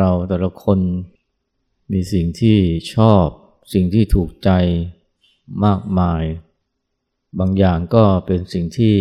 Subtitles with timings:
[0.00, 0.78] เราแต่ละคน
[1.92, 2.58] มีสิ่งที่
[2.94, 3.26] ชอบ
[3.74, 4.50] สิ่งที่ถูกใจ
[5.64, 6.24] มากมาย
[7.38, 8.96] บางอย่างก็เป็นสิ่งที่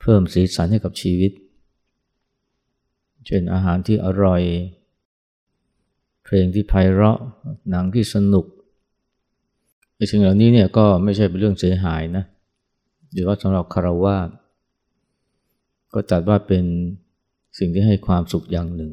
[0.00, 1.32] เพิ่มสีสันให้กับชีวิต
[3.26, 4.42] เช่นอาหารที่อร่อย
[6.24, 7.18] เพลงที่ไพเราะ
[7.70, 8.46] หนังที่สนุก
[9.96, 12.24] ไอ้สิ่งเหล่านี้เนี่ยก็ไม่ใช่เป็นเรื่องเสียหายนะ
[13.12, 14.16] หรือว่าสำหรับคารวะ
[15.94, 16.64] ก็จัดว่าเป็น
[17.58, 18.92] สิ่งที่ให้ความสุขอย่างหนึ่ง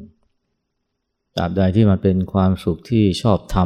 [1.37, 3.57] ตราบใดที่มันเป็นความสุขที่ชอบท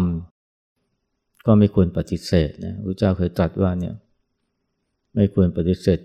[0.68, 3.96] ำก็ไม่ควรปฏิเสธนะพระเจ้าเคยตรัสว่าเนี่ย
[5.16, 6.00] ไม่ควรปฏิเสธ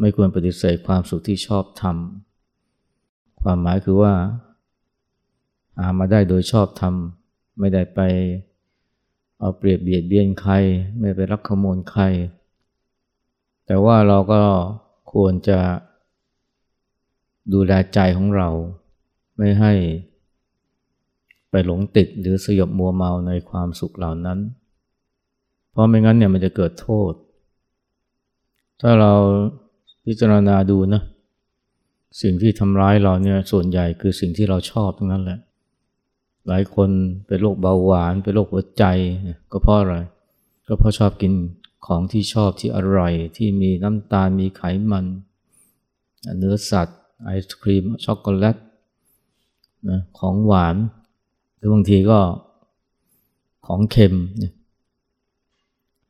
[0.00, 4.14] ไม่ควรปฏิเสธความสุขที่ชอบทำความหมายคือว่า
[5.78, 8.00] หามาได้โดยชอบทำไม่ได้ไป
[9.40, 10.54] เอาเปรียบเบียดเบียนใคร
[10.98, 12.04] ไม่ไปรักขโมยใคร
[13.66, 14.42] แต่ว่าเราก็
[15.12, 15.58] ควรจะ
[17.52, 18.48] ดูแลใจของเรา
[19.36, 19.72] ไม่ให้
[21.66, 24.38] หลงติดหรือสยบมัวเมาในความสุขเหล่านั้น
[25.70, 27.12] เพราะไม่งั้นเนี่ยมันจะเกิดโทษ
[28.80, 29.12] ถ้าเรา
[30.04, 31.02] พิจารณาดูนะ
[32.22, 35.38] สิ่งที่ทำร้ายเราเนี่ยส่วนใหญ่คือสิ่งที่เราชอบทั้งนั้นแหละ
[36.48, 36.90] หลายคน
[37.26, 38.84] เป็นโรคเบาหวานเป็นโรคหัวใจ
[39.52, 39.96] ก็เพราะอะไร
[40.68, 41.32] ก็เพราะชอบกิน
[41.86, 45.04] ของที่ชอบที่อร่อยที่มีน้ำตาลมีไขมัน
[46.38, 48.56] เนื้อสัตว์ ไอศครีมช็อกโกแลต
[49.90, 50.76] นะของหวาน
[51.56, 52.18] หรือบางทีก็
[53.66, 54.14] ของเค็ม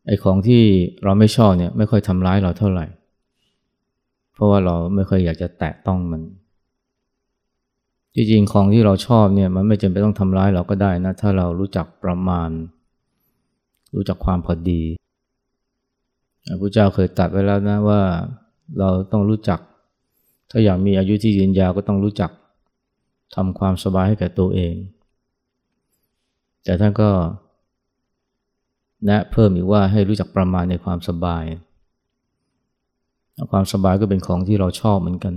[0.07, 0.63] ไอ้ของที่
[1.05, 2.87] เราไม่ชอบเนี่ยไม่ค่อยทำร้ายเราเท่าไหร่
[4.33, 6.23] เพราะว่าเราไม่ค่อยอยากจะแตะต้องมัน
[8.15, 12.51] ที่จริงของที่เราชอบเนี่ยมันไม่จำเป็นต้องทำร้ายเราก็ได้นะ ถ้าเรารู้จักประมาณ
[13.95, 14.83] รู้จักความพอดี
[16.47, 18.01] พระพุทธเจ้าเคยตัดไว้แล้วนะว่า
[18.79, 19.61] เราต้องรู้จัก
[20.51, 22.31] ถ้าอยากมีอายุที่ยืนยาวก็ต้องรู้จัก
[23.35, 24.75] ทำความสบายให้แก่ตัวเอง
[26.67, 27.11] แต่ท่านก็
[29.07, 31.45] แนะเพิ่มอีกว่าให้รู้จักประมาณในความสบาย
[33.51, 35.35] ความสบายก็เป็นของที่เราชอบเหมือนกัน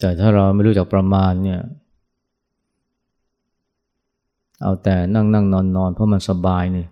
[0.00, 1.60] แต่ถ้าเราไม่รู้จักประมาณเนี่ย
[4.62, 6.88] เอาแต่นั่งนั่งนอนนอนเพราะมันสบายเนี่ย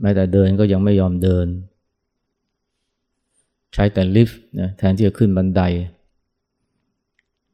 [0.00, 1.46] แม้แต่เดินก็ยังไม่ยอมเดิน
[3.74, 5.62] ใช้แต่ลิฟต์นะแทนที่จะขึ้นบันได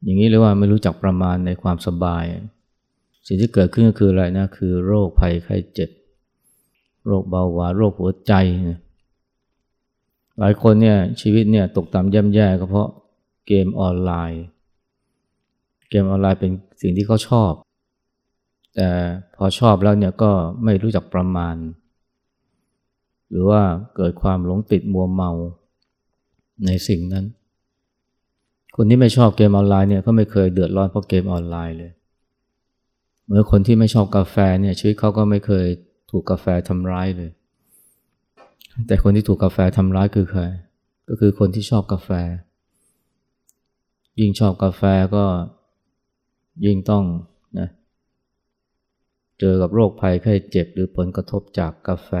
[0.03, 2.25] อย่างนี้เรียกว่าไม่รู้จักประมาณในความสบาย
[3.31, 5.89] สิ่งที่เกิดขึ้นก็คืออะไรนะ คือโรคภัยไข้เจ็บ
[7.05, 8.33] โรคเบาหวานโรคหัวใจ
[10.39, 12.89] หลายคนเนี่ยชีวิตเนี่ยตกต่ำย่ำแย่ก็เพราะ
[13.47, 14.43] เกมออนไลน์
[15.89, 16.51] เกมออนไลน์เป็น
[16.81, 17.51] สิ่งที่เขาชอบ
[18.75, 18.89] แต่
[19.37, 20.31] พอชอบแล้วเนี่ยก็
[20.63, 21.55] ไม่รู้จักประมาณ
[23.29, 23.61] หรือว่า
[23.95, 25.31] เกิดความหลงติดมัวเมา
[26.65, 27.25] ในสิ่งนั้น
[28.75, 31.91] คนที่ไม่ชอบเกมออนไลน์เนี่ยเขาไม่เคยเดือดร้อนเพราะเกมออนไลน์เลย
[33.29, 35.67] เมื่อคนที่ไม่ชอบกาแฟเนี่ยชีวิตเขาก็ไม่เคย
[36.11, 37.31] ถูกกาแฟทำร้ายเลย
[38.87, 40.43] แต่คนที่ถูกกาแฟทำร้ายคือใคร
[41.09, 42.09] ก็คือคนที่ชอบกาแฟ
[44.19, 44.81] ยิ่งชอบกาแฟ
[45.15, 45.25] ก็
[46.65, 47.05] ยิ่งต้อง
[47.59, 47.69] นะ
[49.39, 52.11] เจอกับโรคภัยไข้เจ็บหรือผลกระทบจากกาแฟ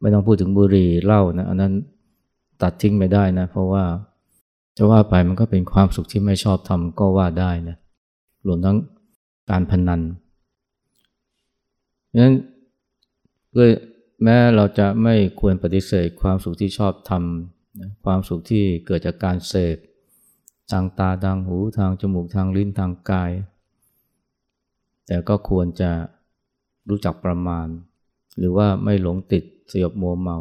[0.00, 1.72] ไม่ต้องพูดถึงบุหรี่เหล้านะอันนั้น
[2.62, 3.84] ตัดทิ้งไปได้นะ เพราะว่า
[4.76, 7.76] จะว่าไปมันก็เป็นความสุขที่ไม่ชอบทำก็ว่าได้นะ
[8.46, 8.76] รวมทั้ง
[9.50, 10.00] การพนัน
[12.12, 12.34] ดังนั้น
[13.50, 13.68] เพื่อ
[14.22, 19.76] แม้เราจะไม่ควรปฏิเสธความสุขที่ชอบทำความสุขที่เกิดจากการเสพ
[20.72, 23.32] ทางตาทางหูทางจมูกทางลิ้นทางกาย
[25.06, 25.90] แต่ก็ควรจะ
[26.88, 27.66] รู้จักประมาณ
[28.38, 30.38] หรือว่าไม่หลงติดสยบมัวเมา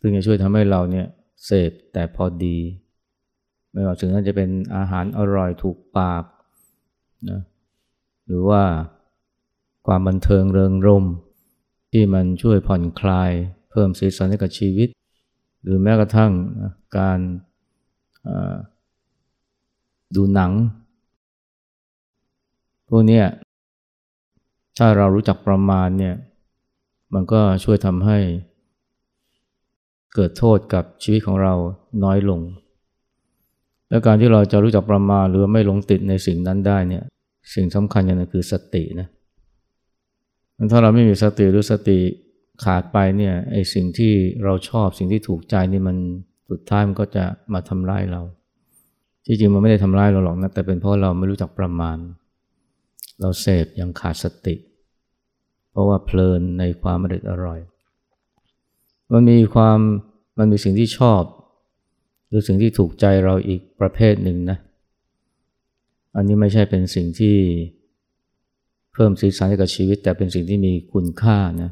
[0.00, 1.06] ซึ่งจะช่วยทำให้เราเนี่ย
[1.44, 2.58] เสพแต่พอดี
[3.72, 6.24] ไม่ว่าถึงนั้นจะเป็นอาหารอร่อยถูกปาก
[7.30, 7.40] นะ
[8.26, 8.62] หรือว่า
[9.86, 11.04] ความบันเทิงเริงรม
[11.92, 13.30] ที่มันช่วยผ่อนคลาย
[13.70, 14.88] เพิ่มสีสันให้กับชีวิต
[15.62, 16.32] หรือแม้กระทั่ง
[16.98, 17.18] การ
[20.16, 20.52] ดูหนัง
[22.88, 23.22] พวกนี้
[24.78, 26.16] ถ้าเรารู้จักประมาณเนี่ย
[27.14, 28.18] มันก็ช่วยทำให้
[30.14, 31.54] เกิดโทษกับชีวิตของเรา
[32.04, 32.40] น้อยลง
[33.88, 37.04] และการที่เราจะรู้จักประมาณหรือไม่หลงติดในสิ่งนั้นได้เนี่ย
[37.54, 39.08] สิ่งสำคัญอย่างนึงคือสตินะ
[40.72, 41.98] ถ้าเราไม่มีสติหรือสติ
[42.64, 44.12] ขาดไปเนี่ยไอ้สิ่งที่
[44.44, 45.96] เราชอบสิ่งที่ถูกใจนี่มัน
[46.50, 48.22] สุดท้ายมันก็จะมาทำร้ายเรา
[49.26, 51.96] ที่จริงมันไม่ได้ทำร้ายเราหรอกนะแต่เป็นเพราะเราไม่รู้จักประมาณ
[53.20, 54.54] เราเสพยังขาดสติ
[55.70, 57.60] เพราะว่าเพลินในความอร่อยอร่อย
[59.12, 59.78] มันมีความ
[60.38, 61.22] มันมีสิ่งที่ชอบ
[62.28, 64.58] หรือสิ่งที่ถูกใจเราอีกประเภทหนึ่งนะ
[66.16, 67.36] อันนี้ไม่ใช่เป็นสิ่งที่
[68.92, 71.70] เพิ่มสีสันให้กับชีวิต แต่เป็นสิ่งที่มีคุณค่านะ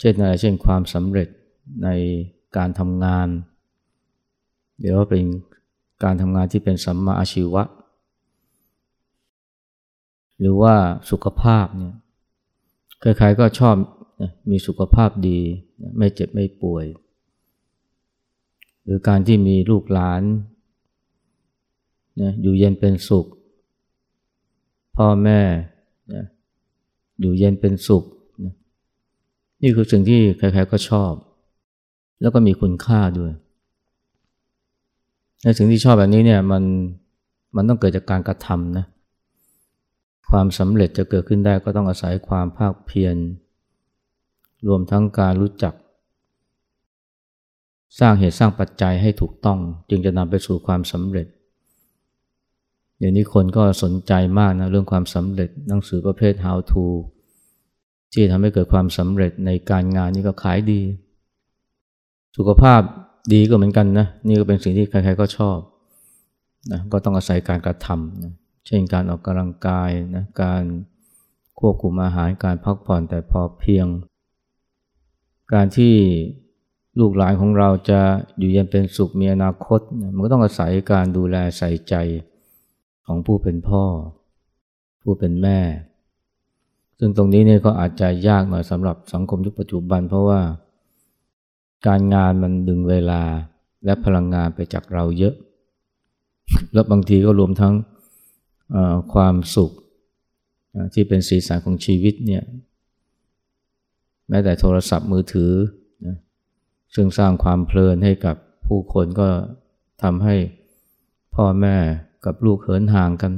[0.00, 1.28] เช่นอะไรเช่นความสำเร็จ
[1.82, 1.88] ใน
[2.56, 3.28] การทำงาน
[4.80, 5.24] เดี๋ยวว่าเป็น
[6.04, 7.62] การทำงานที่เป็นสัมมาอาชีวะ
[10.40, 10.74] หรือว่า
[11.10, 11.94] สุขภาพเนี่ย
[13.00, 13.74] ใครๆก็ชอบ
[14.50, 15.38] มีสุขภาพดี
[15.98, 16.84] ไม่เจ็บไม่ป่วย
[18.86, 20.22] หรือการที่มีลูกหลาน
[22.42, 23.26] อยู่เย็นเป็นสุข
[24.96, 25.40] พ่อแม่
[27.20, 28.04] อยู่เย็นเป็นสุข
[29.62, 31.12] นี่คือสิ่งที่ใครๆก็ชอบ
[32.20, 33.32] แล้วก็มีคุณค่าด้วย
[35.42, 36.62] ในสิ่งที่ชอบแบบนี้เนี่ยมัน
[37.56, 38.84] มันต้องเกิดจากการกระทำนะ
[40.30, 43.16] ความสำเร็จจะเกิดขึ้นได้ก็ต้องอาศัยความภาคเพียร
[44.68, 45.74] รวมทั้งการรู้จัก
[47.98, 49.58] สร้างเหตุสร้างปัจจัยให้ถูกต้อง
[49.90, 51.26] จึงจะนำไปสู่ความสำเร็จ
[52.98, 56.84] เดี๋ยวนี้คนก็สนใจมากนะเรื่องความสำเร็จหนังสือประเภท how to
[58.12, 60.80] ที่ทำให้เกิดความสำเร็จในการงานนี่ก็ขายดี
[62.36, 62.80] สุขภาพ
[63.32, 65.58] ดีก็เหมือนกันนะนี่ก็เป็นสิ่งที่ใครๆก็ชอบ
[66.72, 68.32] นะก็ต้องอาศัยการกระทำนะ
[68.66, 70.62] เช่นการออกกำลังกายนะการ
[71.60, 73.86] ควบคุมอาหารการพักผ่อนแต่พอเพียง
[75.52, 75.94] การที่
[76.98, 78.00] ลูกหลานของเราจะ
[78.38, 79.80] อยู่เย็นเป็นสุขมีอนาคต
[80.14, 81.94] มันก็ต้องอาศัยการดูแลใส่ใจ
[83.06, 83.84] ของผู้เป็นพ่อ
[85.02, 85.58] ผู้เป็นแม่
[86.98, 90.40] ซึ่งตรงนี้เนี่ยก็อาจจะยากหน่อยสำหรับสังคมยุคปัจจุบัน เพราะว่า
[91.86, 93.22] การงานมันดึงเวลา
[93.84, 95.34] และพลังงานไปจากเราเยอะ
[96.72, 97.74] แล้วบางทีก็รวมทั้ง
[99.12, 99.72] ความสุข
[100.94, 102.42] ที่เป็นสีสันของชีวิตเนี่ย
[104.28, 105.52] แม้แต่โทรศัพท์มือถือ
[106.94, 108.36] ซึ่งสร้างความเพลินให้กับ
[108.66, 109.28] ผู้คนก็
[110.02, 110.34] ทำให้
[111.34, 111.76] พ่อแม่
[112.26, 113.32] กับลูกเหินห่างกัน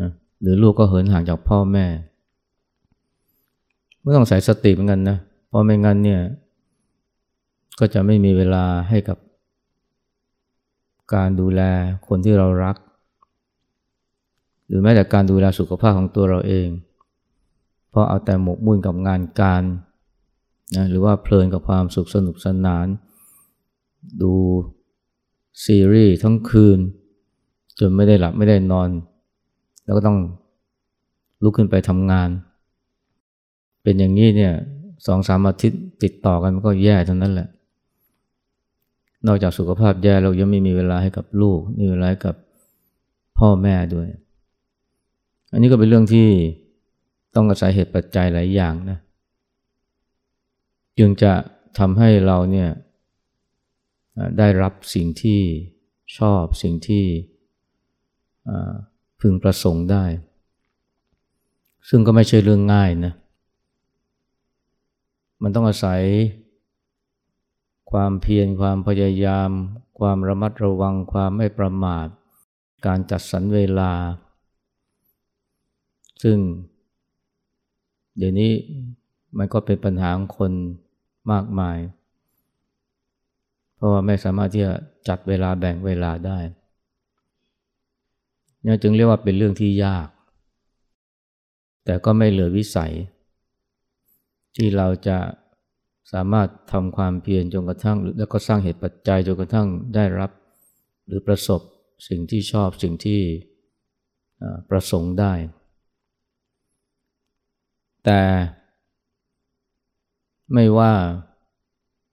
[0.00, 0.10] นะ
[0.42, 1.86] หรือลูกก็เหินห่างจากพ่อแม่
[4.02, 5.18] ไม่ต้องใส่สติเหมือนกันนะ
[5.48, 6.20] เพราะไม่งั้นเนี่ย
[7.78, 9.18] ก็จะไม่มีเวลาให้กับ
[11.14, 11.60] การดูแล
[12.08, 12.76] คนที่เรารัก
[14.66, 16.68] หรือแม้แต่การดูแลสุขภาพของตัวเราเอง
[17.90, 19.62] เพราะเอาแต่หมกมุ่นกับงานการ
[20.74, 22.86] นะหรือว่าเพลินกับความสุขสนุกสนาน
[24.22, 24.32] ดู
[25.64, 26.78] ซีรีส์ทั้งคืน
[27.78, 28.88] จนไม่ได้หลับไม่ได้นอน
[29.84, 30.18] แล้วก็ต้อง
[31.42, 32.28] ลุกขึ้นไปทำงาน
[33.82, 34.52] เป็นอย่างนี้เนี่ย
[35.06, 37.48] สองสามอาทิตย์ติดต่อกันมันก็แย่ทั้งนั้นแหละ
[39.26, 42.34] นอกจากสุขภาพแย่เรายังไม่มีเวลาให้กับลูกมีเวลาให้กับ
[43.38, 44.08] พ่อแม่ด้วย
[45.52, 46.28] อันนี้ก็เป็นเรื่องที่
[47.34, 48.98] ต้องอาศัยเหตุปัจจัยหลายอย่างนะ
[50.98, 51.32] จึงจะ
[51.78, 52.70] ทำให้เราเนี่ย
[54.38, 55.40] ได้รับสิ่งที่
[56.18, 57.04] ชอบสิ่งที่
[59.20, 60.04] พึงประสงค์ได้
[61.88, 63.12] ซึ่งก็ไม่ใช่เรื่องง่ายนะ
[65.42, 66.02] มันต้องอาศัย
[67.90, 69.50] ความเพียรความพยายาม
[69.98, 72.06] ความระมัดระวังความไม่ประมาท
[72.86, 73.92] การจัดสรรเวลา
[76.22, 76.38] ซึ่ง
[78.16, 78.52] เดี๋ยวนี้
[79.38, 80.52] มันก็เป็นปัญหาของคน
[81.32, 81.78] มากมาย
[83.74, 84.74] เพราะว่าไม่สามารถที่จะ
[85.08, 86.38] จัดเวลาแบ่งเวลาได้
[88.64, 90.08] นี่จึงเรียกว่าเป็นเรื่องที่ยาก
[91.84, 92.92] แต่ก็ไม่เหลือวิสัย
[94.56, 95.18] ที่เราจะ
[96.12, 100.30] สามารถทำความเพียรจนกระทั่ง แล้วก็สร้างเหตุปัจจัยจนกระทั่งได้รับ
[101.06, 101.60] หรือประสบ
[102.08, 103.20] สิ่งที่ชอบสิ่งที่
[104.70, 105.32] ประสงค์ได้
[108.04, 108.20] แต่
[110.52, 110.92] ไม่ว่า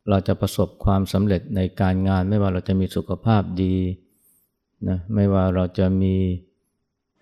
[0.09, 3.75] เราจะประสบความสำเร็จในการงาน ไม่ว่าเราจะมีสุขภาพดี
[4.87, 6.15] นะไม่ว่าเราจะมี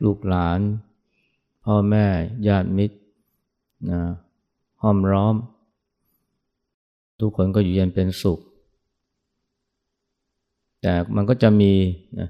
[0.03, 0.60] ลูกหลาน
[1.65, 2.06] พ่อแม่
[2.48, 2.98] ญาติมิตร
[3.91, 4.01] นะ
[4.82, 5.36] ห้อมร้อม
[7.20, 8.39] ทุกคนก็อยู่เย็นเป็นสุข
[10.82, 11.74] แต่มันก็จะมี
[12.20, 12.30] นะ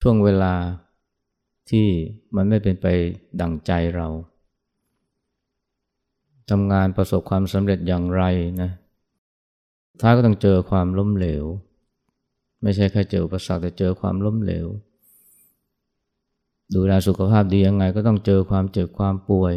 [0.00, 0.54] ช่วงเวลา
[1.70, 1.86] ที่
[2.36, 2.86] มันไม่เป็นไป
[3.40, 4.08] ดั่งใจเรา
[6.50, 8.22] ทำงานประสบความสำเร็จอย่างไร
[8.62, 8.70] นะ
[10.00, 11.44] ท้ายก็ต้องเจอความล้มเหลว
[12.62, 14.66] ไม่ใช่แค่เจออุปสรรคแต่เจอความล้มเหลว
[16.74, 19.54] ดูแลสุขภาพดียังไงก็ต้องเจอความเจ็บความป่วย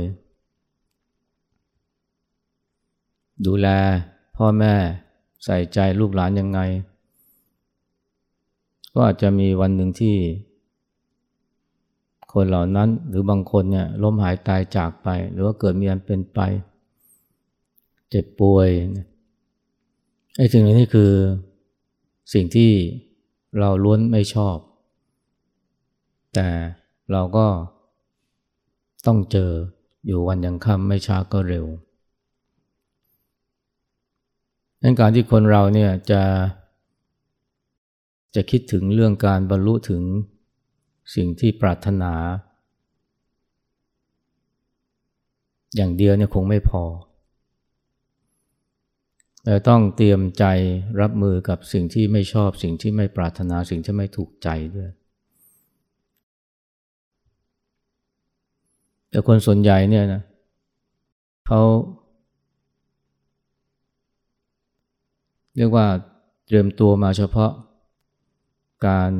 [3.46, 3.68] ดูแล
[4.38, 4.74] พ่อแม่
[5.46, 6.60] ใส่ใจลูกหลานยังไง
[8.94, 10.15] ก็อาจจะมีวันหนึ่งที่
[12.34, 16.39] คนเหล่านั้นหรือบางคนเนี่ยล้มหายตายจากไป หรือว่าเกิดมีอันเป็นไป
[18.09, 18.69] เจ็บป่วย
[20.38, 21.12] ไอ้สิ่งนี้คือ
[22.33, 22.71] สิ่งที่
[23.59, 24.57] เราล้วนไม่ชอบ
[26.33, 26.47] แต่
[27.12, 27.47] เราก็
[29.05, 29.51] ต้องเจอ
[30.05, 31.65] อยู่วันยังค่ำไม่ช้าก็เร็ว
[34.81, 36.24] ดังการที่คนเราเนี่ยจะ
[38.35, 40.01] จะคิดถึงเรื่องการบรรลุถึง
[41.15, 42.13] สิ่งที่ปรารถนา
[45.75, 46.83] อย่างเดียวเนี่ยคงไม่พอ
[49.47, 50.45] แต่ต้องเตรียมใจ
[51.01, 54.89] รับมือกับสิ่งที่ไม่ชอบสิ่งที่ไม่ปรารถนาสิ่งที่ไม่ถูกใจด้วย
[59.09, 60.21] แต่คนส่วนใหญ่เนี่ยนะ
[61.47, 61.61] เขา
[65.57, 65.85] เรียกว่า
[66.45, 67.51] เตรียมตัวมาเฉพาะ
[68.87, 69.11] การ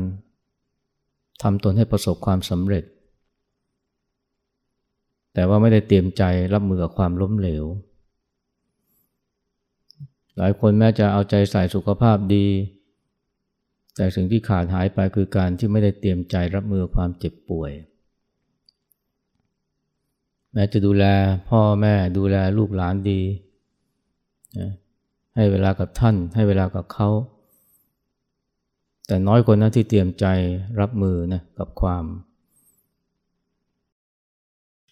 [1.42, 2.84] ทำตนให้ประสบความสำเร็จ
[5.34, 7.66] แต่ว่าไม่ได้เตรียมใจรับมือกับความล้มเหลว
[10.38, 12.48] หลายคนแม้จะเอาใจใส่สุขภาพดี
[13.96, 17.72] แต่สิ่งที่ขาดหายไปคือการที่ไม่ได้เตรียมใจรับมือความเจ็บป่วย
[20.54, 21.06] แม้จะดูแล
[21.50, 23.22] พ่อแม่ดูแลลูกหลานดี
[25.36, 27.10] ให้เวลากับท่าน ให้เวลากับเขา
[29.08, 30.26] แต่น้อยคนนะที่เตรียมใจ
[30.80, 32.04] รับมือนะกับความ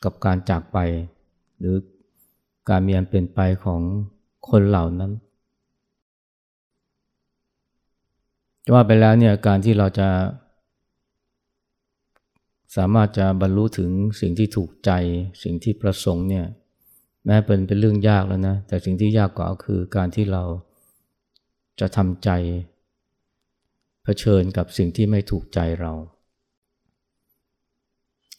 [0.03, 0.77] กับการจากไป
[1.59, 1.75] หรือ
[2.69, 3.81] การมีอันเป็นไปของ
[4.49, 5.11] คนเหล่านั้น
[8.63, 10.09] จะว่าไปแล้วเนี่ยการที่เราจะ
[12.75, 13.89] สามารถจะบรรลุถึง
[14.21, 14.91] สิ่งที่ถูกใจ
[15.43, 16.45] สิ่งที่ประสงค์เนี่ย
[17.25, 20.43] แม้เป็นเป็นเรื่องยากแล้วนะแต่สิ่งที่ยากกว่าคือการที่เรา
[21.79, 22.29] จะทำใจ
[24.03, 25.91] เผชิญกับสิ่งที่ไม่ถูกใจเรา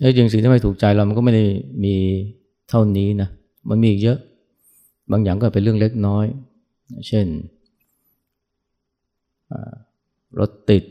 [0.00, 1.44] แล้จริงสิ่งที่ไม่ถูกใจเรามันก็ไม่ได้
[1.84, 1.96] มี
[2.68, 3.28] เท่านี้นะ
[3.68, 4.18] มันมีอีกเยอะ
[5.10, 6.26] บางอย่างก็เป็นเรื่องเล็กน้อย
[7.08, 7.26] เช่น
[10.38, 10.82] รถติด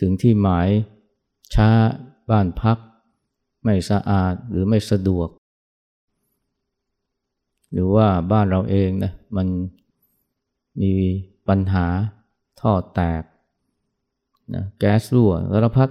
[0.00, 0.68] ถึงที่หมาย
[1.54, 1.70] ช้า
[2.30, 2.78] บ้านพัก
[3.64, 5.28] ไม่สะอาดหรือไม่สะดวก
[7.72, 9.48] หรือว่าบ้านเราเองนะมัน
[10.80, 10.92] มี
[11.48, 11.86] ปัญหา
[12.60, 13.22] ท่อแตก
[14.54, 15.88] นะแก๊สรั่วสารพัด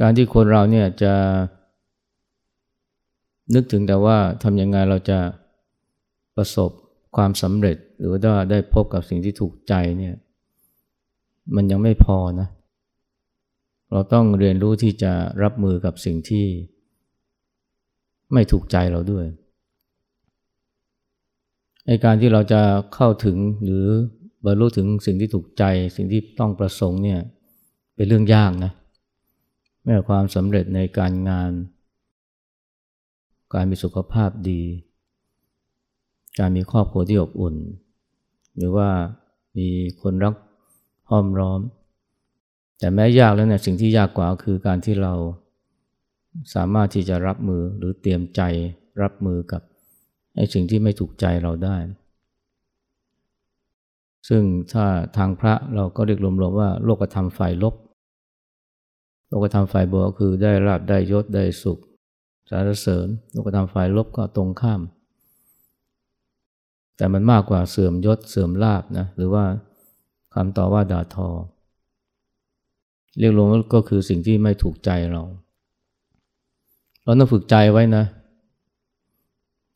[0.00, 1.14] การที่คนเราเนี่ยจะ
[3.54, 5.18] นึกถึงแต่ว่าทำยังไงเราจะ
[6.36, 6.70] ประสบ
[7.16, 10.14] ความสำเร็จหรือว่าได้พบกับสิ่งที่ถูกใจเนี่ย
[11.54, 12.48] มันยังไม่พอนะ
[13.92, 15.12] เราต้องเรียนรู้ที่จะ
[15.42, 16.46] รับมือกับสิ่งที่
[18.32, 19.26] ไม่ถูกใจเราด้วย
[21.86, 22.60] ในการที่เราจะ
[22.94, 23.86] เข้าถึงหรือ
[24.44, 25.64] บรรลุถึงสิ่งที่ถูกใจ
[25.96, 27.20] สิ่งที่ต้องประสงค์เนี่ย
[27.94, 28.72] เป็นเรื่องยากนะ
[29.84, 31.50] แม้ความสำเร็จในการงาน
[33.52, 34.62] การมีสุขภาพดี
[36.38, 37.56] การมีครอบครัวที่อบอุ่น
[38.56, 38.88] หรือว่า
[39.58, 39.68] มี
[40.02, 40.34] คนรัก
[41.10, 41.60] ห้อมร้อม
[42.78, 45.14] แต่แม้ยากแล้วเนี่ยสิ่งที่ยากกว่าคือการที่เรา
[46.54, 48.40] สามารถที่จะรับมือหรือเตรียมใจ
[49.02, 49.62] รับมือกับ
[50.36, 51.76] ไอ้สิ่งที่ไม่ถูกใจเราได้
[54.28, 54.42] ซึ่ง
[54.72, 57.74] ถ้าทางพระเราก็เรียกรวมๆว่าโลกธรรมฝ่ายลบ
[59.28, 61.78] โลกธรรมฝ่ายบวกคือได้ราบได้ยศได้สุข
[62.48, 64.80] สารเสริญ โลกธรรมฝ่ายลบก็ตรงข้าม
[66.98, 69.44] แต่มันมากกว่าเสื่อมยศเสื่อมลาบนะหรือว่า
[70.34, 71.28] คำต่อว่าด่าทอ
[73.18, 75.22] เรียกรวมก็คือสิ่งที่ไม่ถูกใจเรา
[77.04, 78.04] เราต้องฝึกใจไว้นะ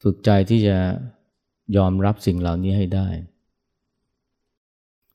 [0.02, 0.76] ฝึกใจที่จะ
[1.76, 3.08] ยอมรับสิ่งเหล่านี้ให้ได้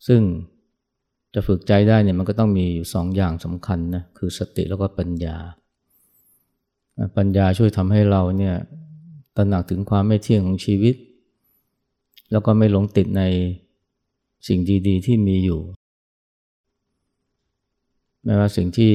[0.08, 0.22] ซึ่ง
[1.34, 5.38] จะฝึกใจได้เนี่ยมันก็ต้องมีอยู่สองอย่างสำคัญนะคือสติแล้วก็ปัญญา
[7.18, 8.56] ปัญญาช่วยทำให้เราเนี่ย
[9.36, 10.96] ตระหนักถึงความไม่เที่ยงของชีวิต
[12.32, 13.24] แล้วก็ไม่หลงติดใน
[14.48, 15.60] สิ่งดีๆ ที่มีอยู่
[18.24, 18.94] ไม่ว่าสิ่งที่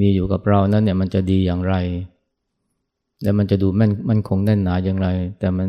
[0.00, 1.74] มีอยู่กับเรานั้นเนี่ยมันจะดีอย่างไร
[3.22, 5.68] และมันจะดูมั่นมันคงแน่นหนาอย่างไร แต่มัน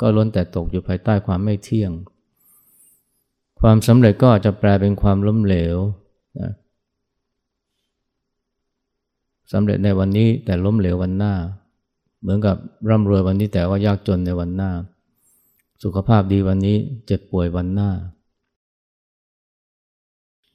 [0.00, 1.92] ก็ล้นแต่ตกอยู่ภายใต้ความไม่เที่ยง
[3.60, 5.76] ความสำเร็จก็จะแปลเป็นความล้มเหลว
[6.38, 6.50] นะ
[9.52, 11.34] สำเร็จในวันนี้แต่ล้มเหลววันหน้า
[12.20, 12.56] เหมือนกับ
[12.88, 14.70] ร่ำรวยวันนี้แต่ว่ายากจนในวันหน้า
[15.82, 17.90] สุขภาพดีวันนี้เจ็บป่วยวันหน้า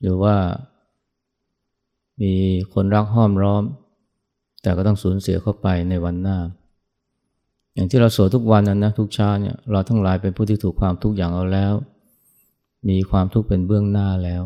[0.02, 0.36] หรือว่า
[2.22, 2.34] มี
[2.74, 3.64] คนรักห้อมร้อม
[4.62, 6.38] แต่ก็ต้องสูญเสียเข้าไปในวันหน้า
[7.74, 11.74] อย่างที่เราสวดทุกวันนั้นนะทุกชาเนี่ยเราทั้งหลายเป็นผู้ที่ถูกความทุกข์อย่างเอาแล้ว
[12.90, 14.44] มีความทุกข์เป็นเบื้องหน้าแล้ว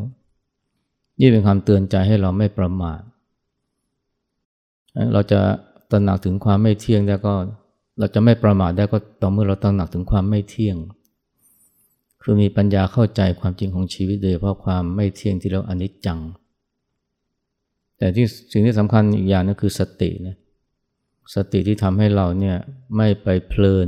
[1.20, 3.02] นี่เป็นคำเตือนใจให้เราไม่ประมาท
[5.14, 5.40] เราจะ
[5.92, 7.34] ตระหนักถึงความไม่เที่ยงแล้วก็
[8.00, 10.78] เราจะไม่ประมาทได้ก็ต่อเมื่อเราตั้งหนักถึงความไม่เที่ยง
[12.22, 16.20] คือมีปัญญาเข้าใจความจริงของชีวิตโดยเพราะความไม่เที่ยงที่เราอนิจจัง
[17.98, 20.36] แต่ที่สิ่งที่สำคัญอีกอย่างนึงคือสตินะ
[21.36, 22.58] สติที่ทำให้เราเนี่ย
[22.96, 23.88] ไม่ไปเพลิน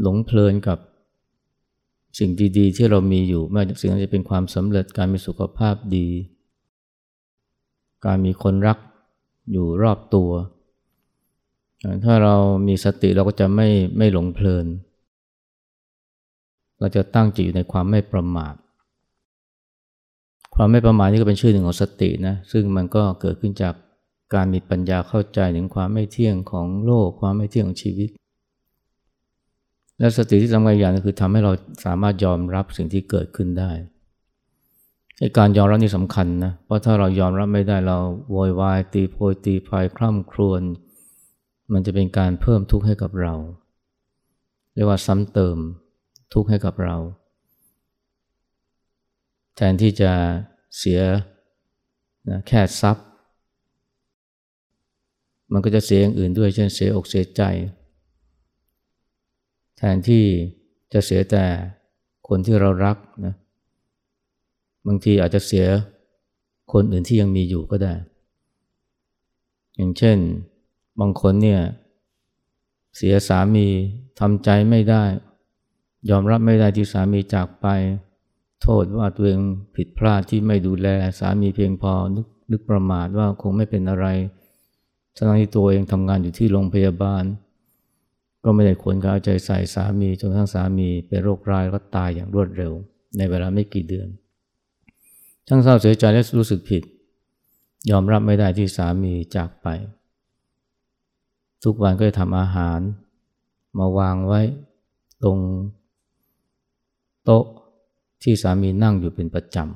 [0.00, 0.78] หลงเพลินกับ
[2.18, 6.08] สิ่งดีๆ ที่เรามีอยู่ไม่ว่าสิ่งนั้นจะเป็นความสำเร็จการมีสุขภาพดี
[8.06, 8.78] การมีคนรัก
[9.52, 10.30] อยู่รอบตัว
[12.04, 12.34] ถ้าเรา
[12.66, 13.68] มีสติเราก็จะไม่
[13.98, 14.66] ไม่หลงเพลิน
[16.78, 18.54] เราจะตั้งจิตอยู่ในความไม่ประมาท
[20.54, 23.74] ความไม่ประมาทนี่ก็เป็นชื่อหนึ่งของสตินะ ซึ่งมันก็เกิดขึ้นจาก
[24.34, 28.10] การมีปัญญาเข้าใจถึงความไม่เที่ยงของโลก ความไม่เที่ยงของชีวิต
[29.98, 31.52] และสติที่สำคัญอย่างนึงคือทำให้เรา
[31.84, 33.70] สามารถยอมรับสิ่งที่เกิดขึ้นได้
[35.38, 37.98] การยอมรับนี่สำคัญนะ เพราะถ้าเรายอมรับไม่ได้เรา
[38.30, 40.62] โวยวายตีโพยตีพายคร่ำครวญ
[41.72, 43.34] มันจะเป็นการเพิ่มทุกข์ให้กับเรา
[44.74, 45.56] เรียกว่าซ้ำเติม
[46.32, 46.96] ทุกข์ให้กับเรา
[49.56, 50.12] แทนที่จะ
[50.78, 51.00] เสีย
[52.28, 53.06] นะแค่ทรัพย์
[55.52, 57.42] มันก็จะเสียอย่างอื่นด้วย เช่นเสียอกเสียใจ
[59.76, 60.24] แทนที่
[60.92, 61.44] จะเสียแต่
[62.28, 62.96] คนที่เรารัก
[63.26, 63.34] นะ
[64.86, 65.66] บางทีอาจจะเสีย
[66.72, 67.94] คนอื่นที่ยังมีอยู่ก็ได้
[69.76, 70.18] อย่างเช่น
[71.00, 71.60] บางคนเนี่ย
[72.96, 73.66] เสียสามี
[74.20, 75.04] ทำใจไม่ได้
[76.10, 77.66] ยอมรับไม่ได้ที่สามีจากไป
[78.62, 79.40] โทษว่าตัวเอง
[79.76, 80.88] ผิดพลาดที่ไม่ดูแล
[81.18, 84.06] สามีเพียงพอนึกนึกประมาทว่าคงไม่เป็นอะไร
[85.16, 87.24] ทั้งที่ตัวเองทำงานอยู่ที่โรงพยาบาล
[88.44, 92.72] ก็ไม่ได้ควรเอาใจใส่สามีจนทั้งสามีเป็นโรคร้ายก็ตายอย่างรวดเร็ว
[93.16, 94.08] ในเวลาไม่กี่เดือน
[95.48, 96.82] ทั้งเศร้าเสียใจและรู้สึกผิด
[97.90, 99.68] ยอมรับไม่ได้ที่สามีจากไป
[101.64, 102.80] ทุกวันก็จะทำอาหาร
[103.78, 104.40] มาวางไว้
[105.22, 105.38] ตรง
[107.24, 107.44] โต๊ะ
[108.22, 109.68] ที่สามีนั่งอยู่เป็นประจำ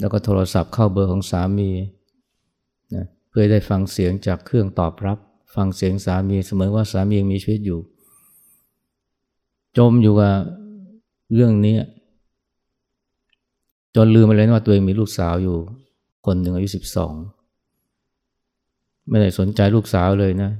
[0.00, 1.70] แล้วก็โทรศัพท์เข้าเบอร์ของสามี
[2.94, 5.18] นะเพื่อได้ฟังเสียงจากเครื่องตอบรับ
[5.54, 7.80] ฟังเสียงสามีเสมอว่าสามียังมีชีวิตอยู่
[9.78, 10.34] จมอยู่กับ
[11.34, 11.76] เรื่องนี้
[13.94, 15.56] จนลืมไปเลยว่าตัวเองมีลูกสาวอยู่
[16.26, 17.14] คนหนึ่งอายุสิบสอง
[19.10, 20.50] ไม่ได้สนใจลูกสาวเลยนะ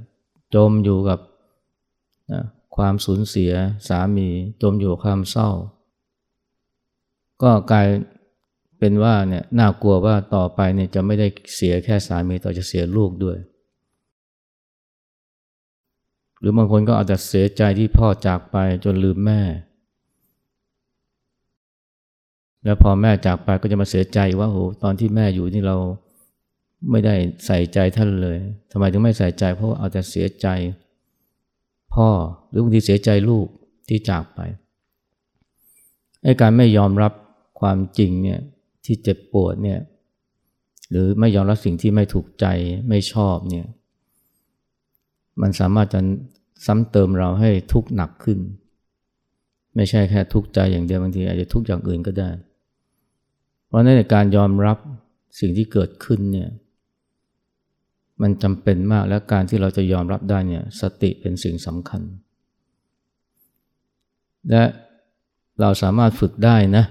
[0.55, 1.19] จมอยู่กับ
[2.31, 2.41] นะ
[2.75, 3.51] ความสูญเสีย
[3.87, 4.29] สามี
[4.61, 5.49] จมอยู่กับความเศร้า
[7.43, 7.87] ก็กลาย
[8.79, 13.37] เป็นว่าเนี่ยน่ากลัวว่าต่อไปเนี่ยจะไม่ได้เสียแค่สามีต่อจะเสียลูกด้วย
[16.39, 19.41] หรือบางคนก็อาจจะเสียใจที่พ่อจากไปจนลืมแม่
[22.63, 25.77] แล้วพอแม่จากไปก็จะมาเสียใจว่าโอ้ตอนที่แม่อยู่นี่เรา
[26.89, 27.15] ไม่ได้
[27.45, 28.37] ใส่ใจท่านเลย
[28.71, 30.47] ทำไมถึงไม่ใส่ใจ เพราะเอาแต่เสียใจ
[31.93, 32.09] พ่อ
[32.49, 33.47] หรือบางทีเสียใจลูก
[33.89, 34.39] ที่จากไป
[36.23, 37.13] ไอ้การไม่ยอมรับ
[37.59, 38.39] ความจริงเนี่ย
[38.85, 39.79] ที่เจ็บปวดเนี่ย
[40.89, 42.45] หรือไม่ยอมรับสิ่งที่ไม่ถูกใจ
[42.89, 43.67] ไม่ชอบเนี่ย
[45.41, 45.99] มันสามารถจะ
[46.65, 48.39] ซ้ำเติมเราให้ทุกข์หนักขึ้น
[49.75, 52.29] ไม่ใช่แค่ทุกข์ใจอย่างเดียวบางทีอาจจะทุกข์อย่างอื่นก็ได้
[53.67, 54.77] เพราะนั่นการยอมรับ
[55.39, 56.49] สิ่งที่เกิดขึ้นเนี่ย
[58.21, 62.01] มันจำเป็นมากและการที่เราจะยอมรับได้เนี่ยสติเป็นสิ่งสำคัญ
[64.49, 64.63] และ
[65.61, 66.85] เราสามารถฝึกได้นะ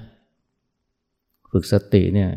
[1.52, 2.30] ฝึกสติเนี่ย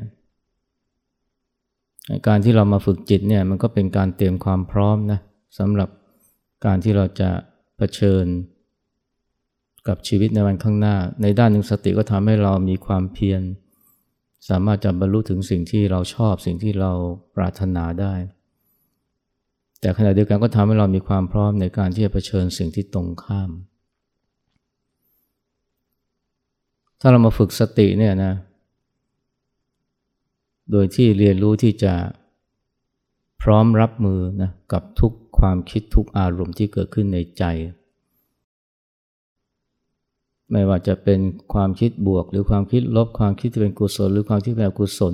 [2.27, 5.19] การที่เรามาฝึกจิตเนี่ยมันก็เป็นการเตรียมความพร้อมนะ
[5.59, 5.89] สำหรับ
[6.65, 7.31] การที่เราจะะ
[7.77, 8.25] เผชิญ
[9.87, 13.41] กับชีวิตในวันข้างหน้า ในด้านหนึ่งสติก็ทำให้เรามีความเพียร
[14.49, 16.91] สามารถจะบรรลุถึงสิ่งที่เราชอบสิ่งที่เรา
[17.35, 18.13] ปรารถนาได้
[19.83, 23.51] แต่ขณะเดียวกันก็ทำให้เรามีความพร้อมในการที่จะเผชิญสิ่งที่ตรงข้าม
[26.99, 28.33] ถ้าเรามาฝึกสติเนี่ยนะ
[30.71, 31.93] โดยที่เรียนรู้ที่จะ
[33.41, 37.43] พร้อมรับมือนะกับทุกความคิดทุกอารมณ์ที่เกิดขึ้นในใจ
[40.51, 41.19] ไม่ว่าจะเป็น
[41.53, 45.13] ความคิดบวก หรือความคิดลบความคิดที่เป็นกุศล หรือความคิดแบบกุศล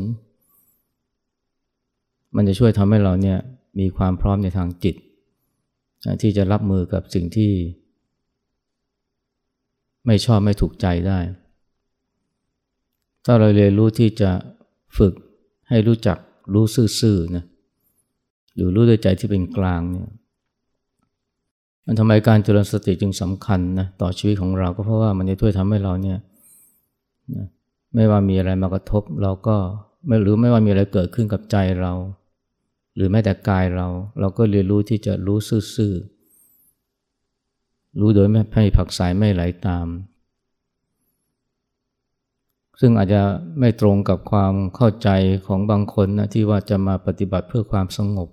[2.36, 3.40] มันจะช่วยทำให้เราเนี่ย
[3.80, 4.96] มีความพร้อมในทางจิต
[6.22, 7.52] ที่จะรับมือกับสิ่งที่
[10.06, 11.20] ไม่ชอบไม่ถูกใจได้
[13.26, 14.32] ถ้าเราเรียนรู้ที่จะ
[14.98, 15.14] ฝึก
[15.70, 16.18] ให้รู้จัก
[16.54, 16.66] รู้
[17.00, 17.44] ซื่อๆนะ
[18.56, 20.10] หรือรู้ด้วยใจที่เป็นกลางเนี่ย
[21.86, 26.18] มันทำไมการเจริญสติจึงสำคัญนะต่อชีวิตของเราก็เพราะว่ามันจะช่วยทำให้เราเนี่ย
[27.36, 27.46] นะ
[27.94, 29.56] ไม่ว่ามีอะไรมากระทบเราก็
[30.08, 31.94] ไม่หรือไม่ว่ามีอะไรเกิดขึ้นกับใจเรา
[33.00, 33.88] หรือแม้แต่กายเรา
[34.20, 35.38] เราก็เรียนรู้ที่จะรู้
[35.76, 39.88] ซื่อๆรู้โดยไม่ให้ผักสายไม่ไหลาตาม
[42.80, 43.22] ซึ่งอาจจะ
[43.60, 45.10] ไม่ตรงกับความเข้าใจ
[45.46, 48.30] ของบางคนนะที่ว่าจะมาปฏิบัติเพื่อความสงบ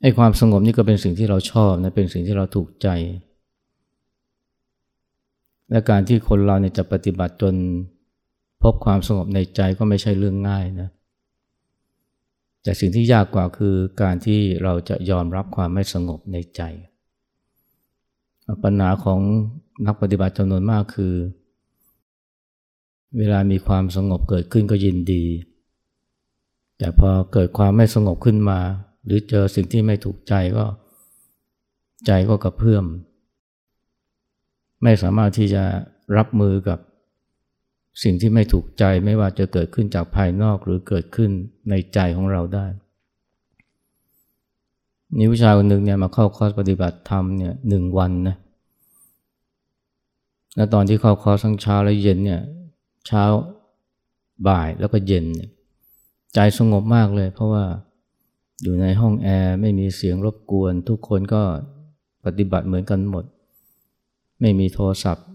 [0.00, 2.88] ไอ้ความสงบนี่ก็เป็นสิ่งที่เราชอบนะเป็นสิ่งที่เราถูกใจ
[5.70, 7.54] และการที่คนเราเนี่ยจะปฏิบัติจน
[8.62, 10.88] พบความสงบในใจก็ไม่ใช่เรื่องง่ายนะ
[12.64, 16.62] แต่สิ่งที่ยากกว่าคือการที่เราจะยอมรับความไม่สงบในใจ
[18.64, 19.20] ปัญหาของ
[19.86, 21.14] นักปฏิบัติจำนวนมากคือ
[23.18, 25.24] เวลามีความสงบเกิดขึ้นก็ยินดี
[26.78, 28.60] แต่พอเกิดความไม่สงบขึ้นมา
[29.04, 30.66] หรือเจอสิ่งที่ไม่ถูกใจก็
[32.06, 32.84] ใจก็กระเพื่อม
[34.82, 35.64] ไม่สามารถที่จะ
[36.16, 36.78] รับมือกับ
[38.02, 41.30] สิ่งที่ไม่ถูกใจไม่ว่าจะเกิดขึ้นจากภายนอกหรือเกิดขึ้น
[41.70, 42.66] ในใจของเราได้
[45.18, 48.36] นี่ผู้ชายคนหนึ่งเนี่ยมาเข้าคอร์สปฏิบัติธรรมเนี่ยหนึ่งวันนะ
[50.56, 52.40] แล้วตอนที่เข้าคอร์สทั้งเช้าและเย็นเนี่ย
[53.06, 53.24] เช้า
[54.48, 55.50] บ่ายแล้วก็เย็นเนี่ย
[56.34, 57.64] ใจสงบมากเลย เพราะว่า
[58.62, 61.42] อยู่ในห้องแอร์ไม่มีเสียงรบกวน ทุกคนก็
[62.24, 63.24] ปฏิบัติเหมือนกันหมด
[64.40, 65.26] ไม่มีโทรศัพท์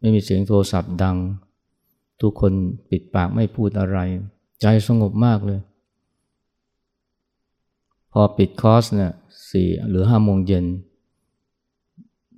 [0.00, 1.16] ไม่มีเสียงโทรศัพท์ดัง
[2.24, 2.52] ทุกคน
[2.90, 3.98] ปิดปากไม่พูดอะไร
[4.60, 5.60] ใจสงบมากเลย
[8.12, 9.12] พอปิดคอร์สเนี่ย
[9.50, 10.64] สี่หรือห้าโมงเย็น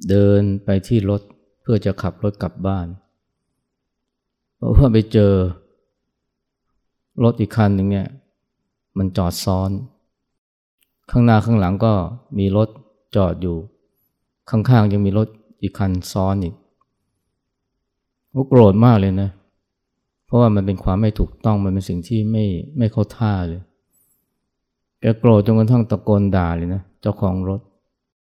[0.09, 1.21] เดินไปที่รถ
[1.63, 2.87] เพื่อจะขับรถกลับบ้าน
[4.57, 5.33] เพราะว่าไปเจอ
[7.25, 8.09] รถอีกคันหนึ่งเนี่ย
[8.99, 9.71] มันจอดซ้อน
[11.11, 11.93] ข้างหน้าข้างหลังก็
[12.39, 12.69] มีรถ
[13.17, 13.57] จอดอยู่
[14.51, 15.29] ข้างๆยังมีรถ
[15.63, 16.55] อีกคันซ้อนอีก
[18.35, 19.31] ก็โกรธมากเลยนะ
[20.27, 22.45] เพราะว่ามันเป็นความไม่ถูกต้องมันเป็นสิ่งที่ไม่
[22.79, 23.61] ไม่เข้าท่าเลย
[25.01, 27.61] แกโกรธจนกระทั่งตะโกนด่าเลยนะเจ้าของรถ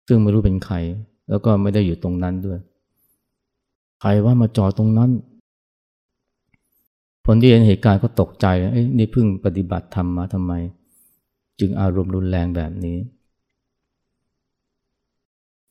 [0.07, 0.75] ซึ่งไม่รู้เป็นใคร
[1.29, 2.59] แล้วก็ไม่ได้อยู่ตรงนั้นด้วย
[4.01, 5.11] ใครว่ามาจอดตรงนั้น
[7.25, 10.53] คนที่เห็นเหตุการณ์ก็ตกใจเอ้ยนี่เพิ่งปฏิบัติธรรมมาทำไม
[11.59, 12.97] จึงอารมณ์รุนแรงแบบนี้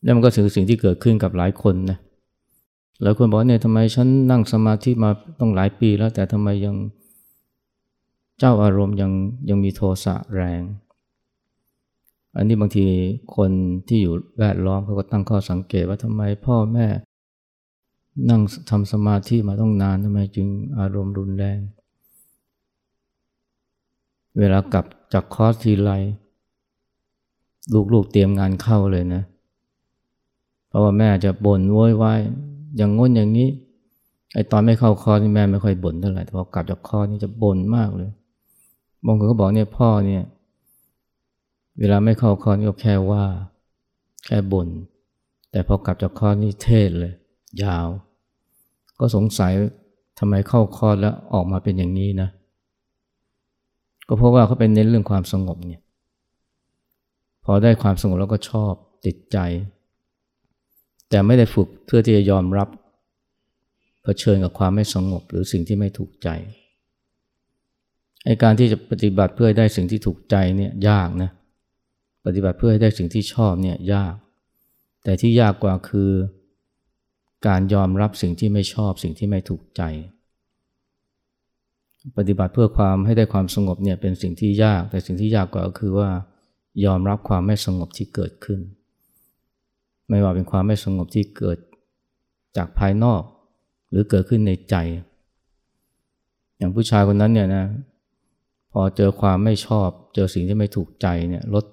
[0.03, 1.99] แล้วมันก็ถือสิ่งที่เกิดขึ้นกับหลายคนนะ
[3.03, 6.77] หลายคนบอกเนี่ยทำไมฉันนั่งสมาธิมาต้องหลายปีแล้วแต่ทำไมยัง
[8.39, 9.13] เจ้าอารมณ์ยัง
[9.49, 10.63] ยังมีโทสะแรง
[12.37, 12.87] อันนี้บางที
[13.37, 13.51] คน
[13.89, 16.87] ที่อยู่แวดล้อมเขาก็ตั้งข้อสังเกตว่าทำไมพ่อแม่
[18.31, 21.59] นั่งทำสมาธิมาต้องนานทำไมจึงอารมณ์รุนแรง
[24.39, 25.91] เวลากลับจากคอร์สทีไร
[27.93, 29.23] ลูกๆเตรียมงานเข้าเลยนะ
[30.69, 32.21] เพราะว่าแม่จะบ่นโวยวาย
[32.77, 33.49] อย่างง้นอย่างนี้
[34.35, 38.11] ไอตอนไม่เข้าคอร์สนี่แม่ไม่ค่อยบ่นเท่าไหร่แต่พอกลับจากคอร์สนี่จะบ่นมากเลย
[39.07, 40.25] บางคนก็บอกเนี่ยพ่อเนี่ย
[41.79, 43.25] เวลาไม่เข้าคอร์สก็แค่ว่า
[44.27, 44.69] แค่บ่น
[45.51, 47.13] แต่พอกลับจากคอร์สนี่เทศน์เลย
[47.63, 47.89] ยาว
[48.99, 49.53] ก็สงสัย
[50.19, 52.29] ทำไมเข้าคอร์สแล้วออกมาเป็นอย่างนี้นะ
[54.09, 55.83] ก็เพราะว่าเขาเป็นเน้นเรื่องความสงบเนี่ย
[57.45, 58.73] พอได้ความสงบแล้วก็ชอบ
[59.07, 59.39] ติดใจ
[61.11, 62.69] แต่ไม่ได้ฝึกเพื่อที่จะยอมรับ
[64.03, 66.29] เผชิญกับความไม่สงบหรือสิ่งที่ไม่ถูกใจ
[68.25, 71.31] ไอการที่จะปฏิบัติเพื่อได้สิ่งที่ถูกใจเนี่ยยากนะ
[72.27, 74.15] ปฏิบัติเพื่อให้ได้สิ่งที่ชอบเนี่ยยาก
[75.05, 76.11] แต่ที่ยากกว่าคือ
[77.47, 79.83] การยอมรับสิ่งที่ไม่ชอบสิ่งที่ไม่ถูกใจ
[82.19, 86.11] ปฏิบัติเพื่อความให้ได้ความสงบเนี่ยเป็นสิ่งที่ยาก แต่สิ่งที่ยากกว่าก็คือว่า
[86.85, 88.61] ยอมรับความไม่สงบที่เกิดขึ้น
[90.09, 91.59] ไม่ว่าเป็นความไม่สงบที่เกิด
[92.57, 93.23] จากภายนอก
[93.91, 94.77] หรือเกิดขึ้นในใจ
[96.59, 97.65] อย่างผู้ชายคนนั้นเนี่ยนะ
[98.73, 101.65] พอเจอความไม่ชอบ เจอสิ่งที่ไม่ถูกใจเนี่ยรถ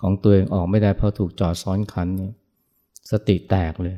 [0.00, 2.32] ของตัวเองออกไม่ได้เพราะถูกจอดซ้อนคันเนี่ย
[3.10, 3.96] สติแตกเลย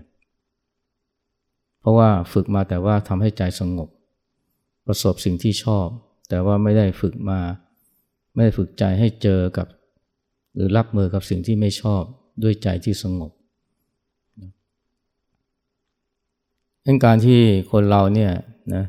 [1.81, 3.88] เพราะว่าฝึกมาแต่ว่าทำให้ใจสงบ
[4.87, 5.87] ประสบสิ่งที่ชอบ
[6.29, 7.40] แต่ว่าไม่ได้ฝึกมา
[8.35, 9.66] ไม่ได้ฝึกใจให้เจอกับ
[10.55, 12.02] หรือรับมือกับสิ่งที่ไม่ชอบ
[12.42, 13.31] ด้วยใจที่สงบ
[16.83, 17.40] เรื่องการที่
[17.72, 18.33] คนเราเนี่ย
[18.75, 18.85] นะ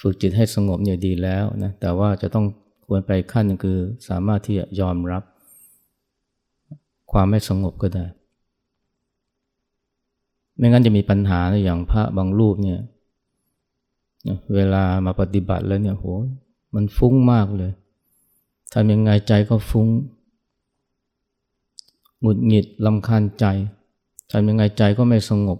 [0.00, 2.46] ฝึกจิตให้สงบเนี่ยดีแล้วนะแต่ว่าจะต้อง
[2.86, 5.22] ควรไปขั้นนึงคือสามารถที่จะยอมรับ
[7.12, 8.04] ความไม่สงบก็ได้
[10.56, 12.80] ไม่งั้นจะมีปัญหาอย่างพระบางรูปเนี่ย
[14.54, 16.06] เวลามาปฏิบัติแล้วเนี่ยโห
[16.74, 17.72] มันฟุ้งมากเลย
[18.72, 19.86] ทำยังไงใจก็ฟุ้ง
[22.26, 23.44] งุดหงิดลำคาญใจ
[24.30, 25.58] ทำยังไงใจก็ไม่สงบ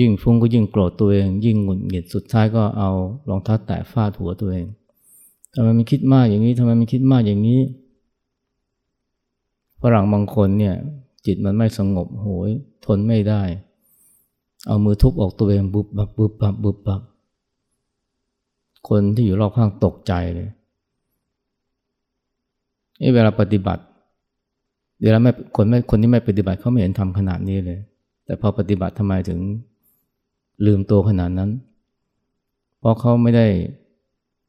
[0.00, 2.90] ยิ่งฟุ้งก็ยิ่งโกรธตัวเอง ยิ่งหงุดหงิดสุดท้ายก็เอา
[3.28, 4.66] รองเท้าแตะฟาดหัวตัวเอง
[5.54, 7.60] ทำไมมันคิดมากอย่างนี้ทำไมมันคิดมากอย่างนี้
[9.80, 10.74] ฝรั่งบางคนเนี่ย
[11.26, 12.50] จิตมันไม่สงบโหย
[12.84, 13.42] ทนไม่ได้
[14.66, 17.02] เอามือทุบอกตัวเองบุบบับบุบบับบุบบับ
[18.88, 20.48] คนที่อยู่รอบข้างตกใจเลย
[23.14, 23.82] เวลาปฏิบัติ
[25.02, 27.80] เวลาไม่คนไม่คนที่ไม่ปฏิบัติเขาไม่เห็นทำขนาดนี้เลย
[28.24, 29.40] แต่พอปฏิบัติทำไมถึง
[30.66, 31.50] ลืมตัวขนาดนั้น
[32.78, 33.46] เพราะเขาไม่ได้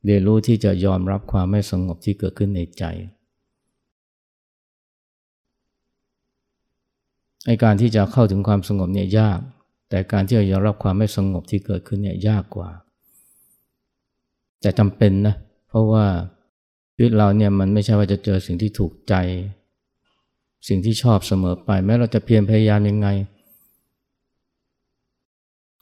[0.05, 2.83] เรียนรู้ที่จะยอมรับความไม่สงบที่เกิดขึ้นในใจ
[7.45, 9.39] ไอการที่จะเข้าถึงความสงบเนี่ยยาก
[9.89, 12.69] แต่การที่จะยอมรับความไม่สงบที่เกิดขึ้นเนี่ยยากกว่า
[14.61, 15.35] แต่จำเป็นนะ
[15.69, 16.05] เพราะว่า
[16.95, 19.13] ชีวิตเราเนี่ยมันไม่ใช่ว่าจะเจอสิ่งที่ถูกใจ
[20.67, 23.07] สิ่งที่ชอบเสมอไป แม้เราจะเพียรพยายามยังไง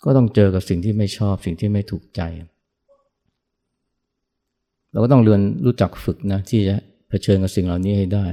[0.04, 2.22] ก็ต้องเจอกับสิ่งที่ไม่ชอบสิ่งที่ไม่ถูกใจ
[4.92, 6.76] เราก็ต้องเรียนรู้จักฝึกนะที่จะ
[7.10, 8.26] เผชิญกับสิ่งเหล่านี้ให้ได้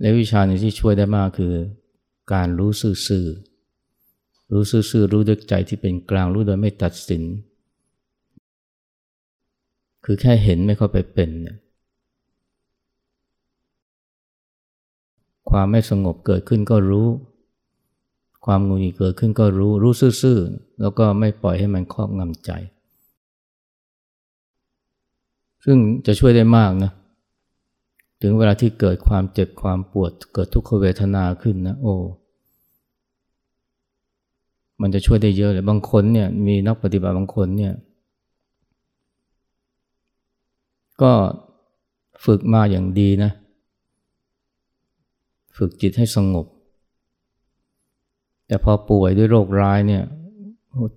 [0.00, 1.54] และวิชาหนึ่งที่ช่วยได้มากคือ
[2.32, 7.22] การรู้ซื่อๆรู้ซื่อๆรู้ด้วยใจที่เป็นกลางรู้โดยไม่ตัดสิน
[10.04, 11.56] คือแค่เห็นไม่เข้าไปเป็นเนี่ย
[15.50, 17.08] ความไม่สงบเกิดขึ้นก็รู้
[18.44, 22.50] ความงุนงิดเกิดขึ้นก็รู้ รู้ซื่อๆ แล้วก็ไม่ปล่อยให้มันครอบงำใจ
[25.64, 26.90] ซึ่งจะช่วยได้มากนะ
[28.22, 31.94] ถึงเวลาที่เกิดความเจ็บความปวด เกิดทุกขเวทนาขึ้นนะโอ้
[34.80, 37.72] มันจะช่วยได้เยอะเลย บางคนเนี่ยมีนักปฏิบัติบางคนเนี่ย
[41.02, 41.12] ก็
[42.24, 43.30] ฝึกมาอย่างดีนะ
[45.58, 46.46] ฝึกจิตให้สงบ
[48.46, 50.02] แต่พอป่วยด้วยโรคร้ายเนี่ย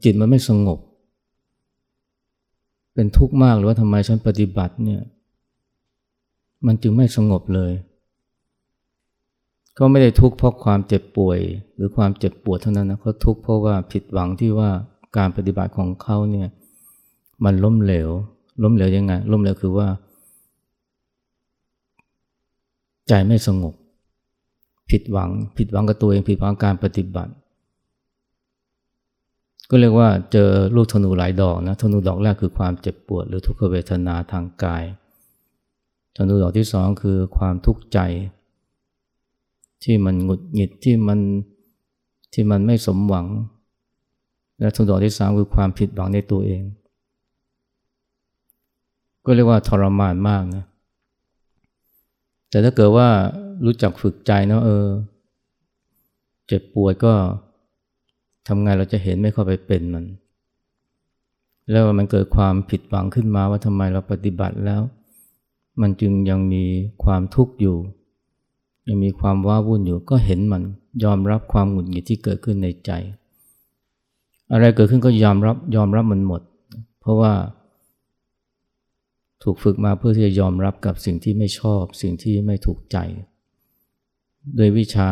[0.03, 0.79] จิตมันไม่สงบ
[2.93, 5.01] เป็นทุกข์มากหรือว่าทำไมฉันปฏิบัติเนี่ย
[6.65, 7.71] มันจึงไม่สงบเลย
[9.77, 11.39] ก็ไม่ได้ทุกข์เพราะความเจ็บป่วย
[11.75, 14.69] หรือความเจ็บปวดเท่านั้นนะเขาทุกข์เพราะว่าผิดหวังที่ว่า
[15.17, 16.47] การปฏิบัติของเขาเนี่ย
[17.43, 18.09] มันล้มเหลว
[18.63, 19.87] ล้มเหลวยังไง ล้มเหลวคือว่า
[23.07, 23.73] ใจไม่สงบ
[24.91, 27.31] ผิดหวัง ผิดหวังกับตัวเองผิดหวังการปฏิบัติ
[29.69, 34.83] ก็เรียกว่าเจอลูกธนูหลายดอกนะธนูดอกแรกคือความเจ็บปวด หรือทุกขเวทนาทางกาย
[36.15, 37.99] ธนูดอกที่สองคือความทุกข์ใจ
[39.83, 41.19] ที่มันหงุดหงิดที่มัน
[42.33, 43.27] ที่มันไม่สมหวัง
[44.59, 46.61] และธนูดอกที่สามคือความผิดหวังในตัวเอง
[49.25, 50.63] ก็เรียกว่าทรมานมากนะ
[52.49, 53.09] แต่ถ้าเกิดว่า
[53.65, 54.87] รู้จักฝึกใจนะเออ
[56.47, 57.13] เจ็บปวดก็
[58.47, 60.05] ทำไงเราจะเห็นไม่เข้าไปเป็นมัน
[61.71, 64.81] แล้วมันเกิดความผิดหวังขึ้นมาว่าทำไมเราปฏิบัติแล้ว
[65.81, 66.63] มันจึงยังมี
[67.03, 67.77] ความทุกข์อยู่
[68.87, 70.63] ยังมีความว้าวุ่นอยู่ก็เห็นมัน
[71.03, 72.91] ยอมรับความหงุดหงิดที่เกิดขึ้นในใจ
[74.51, 76.41] อะไรเกิดขึ้นก็ยอมรับยอมรับมันหมด
[77.01, 77.33] เพราะว่า
[79.43, 82.97] ถูกฝึกมาเพื่อที่จะยอมรับกับสิ่งที่ไม่ชอบ สิ่งที่ไม่ถูกใจ
[84.55, 85.09] โดยวิชา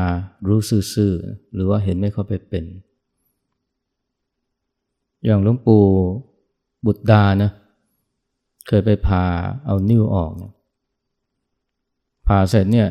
[0.47, 0.59] รู้
[0.93, 2.65] ซื่อๆหรือว่าเห็นไม่เข้าไปเป็น
[5.25, 5.83] อย่างหลวงปู่
[6.85, 7.51] บุตรดานะ
[8.67, 9.25] เคยไปผ่า
[9.65, 10.31] เอานิ้วออก
[12.27, 12.87] ผ่าเสร็จเนี่ย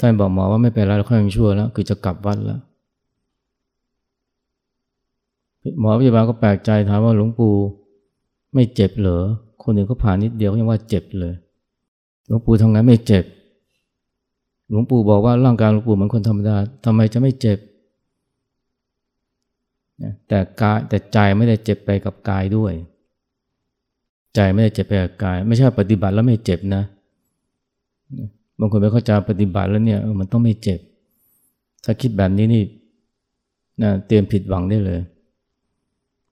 [0.00, 2.60] ท่านบอกหมอว่าไม่เป็นไรแล้วค่อยยังชั่วแล้ว คือจะกลับวัดแล้ว
[5.80, 7.54] หมอพยาบาลก็แปลกใจถามว่าหลวงปู่
[8.54, 9.22] ไม่เจ็บเหรอ
[9.62, 11.34] คนอื่นเขาผ่านิดเดียวยังว่าเจ็บเลย
[12.26, 13.24] หลวงปู่ทำงานไม่เจ็บ
[14.72, 17.58] หลวงปู่บอกว่าร่างกายหลวงปู่เหมือนคนธรรมดาทำไมจะไม่เจ็บ
[20.28, 22.72] แต่กายแต่ใจไม่ได้เจ็บไปกับกายด้วย
[24.34, 26.82] ใจไม่ได้เจ็บไปกับกาย ไม่ใช่ปฏิบัติแล้วไม่เจ็บนะ
[28.58, 30.80] บางคนไปเข้าใจปฏิบัติแล้วเนี่ยมันต้องไม่เจ็บ
[31.84, 32.62] ถ้าคิดแบบนี้นี่
[33.82, 35.00] นะเตรียมผิดหวังได้เลย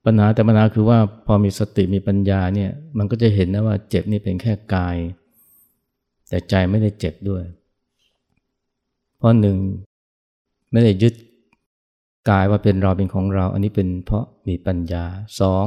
[0.04, 4.96] ปัญหาแต่ปัญหาคือว่าพอมีสติมีปัญญาเนี่ยมันก็จะเห็นนะว่าเจ็บนี่เป็นแค่กาย
[6.28, 7.42] แต่ใจไม่ได้เจ็บด้วย
[9.20, 9.58] เพราะหนึ่ง
[10.72, 11.14] ไม่ได้ยึด
[12.28, 15.04] กายว่าเป็นเราเป็นของเรา อันนี้เป็นเพราะมีปัญญา
[15.40, 15.66] สอง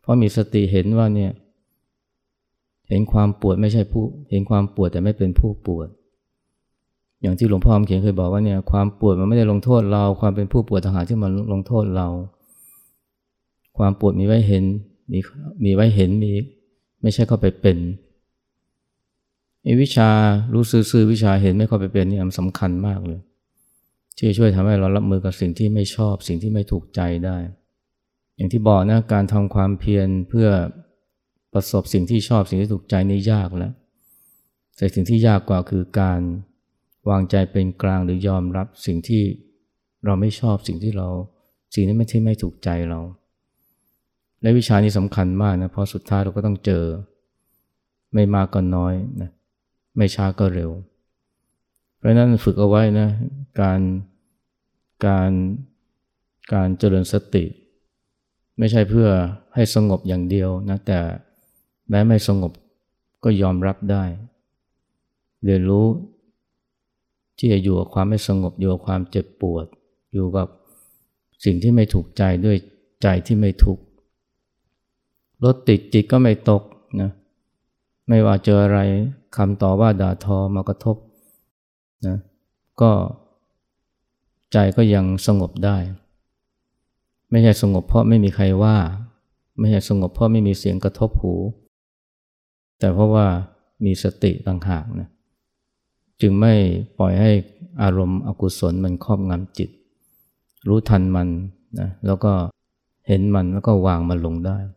[0.00, 1.32] เพราะมีสติเห็นว่าเนี่ย
[2.88, 5.88] เห็นความปวดไม่ใช่ผู้ เห็นความปวดแต่ไม่เป็นผู้ปวด
[7.22, 12.08] อย่างที่หลวงพ่อเขียนเคยบอกว่าเนี่ยความปวดมันไม่ได้ลงโทษเรา ความเป็นผู้ปวดทหารที่มันลงโทษเรา
[13.78, 14.64] ความปวดมีไว้เห็น
[15.12, 15.18] มี
[15.64, 16.32] มีไว้เห็นมี
[17.02, 17.76] ไม่ใช่เข้าไปเป็น
[19.82, 20.10] วิชา
[20.52, 23.20] รู้ซื่อวิชาเห็นไม่เข้าไปเป็นนี่มันสำคัญมากเลย
[24.16, 27.36] ที่ช่วยทำให้เรารับมือกับสิ่งที่ไม่ชอบสิ่งที่ไม่ถูกใจได้
[28.36, 30.48] อย่างที่บอกนะการทำความเพียรเพื่อ
[31.52, 33.72] ประสบสิ่งที่ชอบสิ่งที่ถูกใจนี่ยากแล้ว
[34.76, 36.20] แต่สิ่งที่ยากกว่าคือการ
[37.10, 39.22] วางใจเป็นกลางหรือยอมรับสิ่งที่
[40.04, 41.08] เราไม่ชอบสิ่งที่เรา
[41.74, 43.00] สิ่งนี้ไม่ที่ไม่ถูกใจเรา
[44.42, 46.84] และวิชานี้สำคัญมากนะเพราะสุดท้ายเราก็ต้องเจอ
[48.14, 49.30] ไม่มากก็น้อยนะ
[49.96, 50.70] ไม่ช้าก็เร็ว
[51.96, 53.08] เพราะนั้นฝึกเอาไว้นะ
[53.60, 53.80] การ
[55.06, 55.30] การ
[56.52, 57.44] การเจริญสติ
[58.58, 59.08] ไม่ใช่เพื่อ
[59.54, 61.00] ให้สงบอย่างเดียวนะแต่
[61.90, 62.52] แม้ไม่สงบ
[63.24, 64.04] ก็ยอมรับได้
[65.44, 65.86] เรียนรู้
[67.38, 69.66] ที่จะอยู่กับความไม่สงบอยู่กับความเจ็บปวด
[70.12, 70.48] อยู่กับ
[71.44, 72.56] สิ่งที่ไม่ถูกใจด้วย
[73.02, 73.82] ใจที่ไม่ทุกข์
[75.44, 76.62] รถติดจิตก็ไม่ตก
[77.00, 77.10] นะ
[78.08, 78.78] ไม่ว่าเจออะไร
[79.36, 80.96] คำต่อว่าด่าทอมากระทบ
[82.06, 82.16] นะ
[82.80, 82.90] ก็
[84.52, 85.76] ใจก็ยังสงบได้
[87.30, 88.76] ไม่ใช่สงบเพราะไม่มีใครว่า
[89.58, 91.34] ไม่ใช่สงบเพราะไม่มีเสียงกระทบหู
[92.78, 93.26] แต่เพราะว่า
[93.84, 95.08] มีสติต่างหากนะ
[96.20, 96.54] จึงไม่
[96.98, 97.30] ปล่อยให้
[97.82, 99.70] อารมณ์อกุศลมันครอบงำจิต
[100.68, 101.28] รู้ทันมัน
[101.80, 102.32] นะแล้วก็
[103.08, 104.58] เห็นมันแล้วก็วางมันลงได้